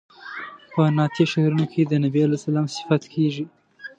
په 0.73 0.81
نعتیه 0.95 1.25
شعرونو 1.31 1.65
کې 1.71 1.81
د 1.83 1.91
بني 2.01 2.07
علیه 2.25 2.35
السلام 2.39 2.65
صفت 2.77 3.03
کیږي. 3.13 3.45